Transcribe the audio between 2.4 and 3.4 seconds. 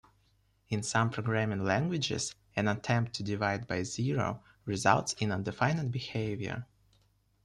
an attempt to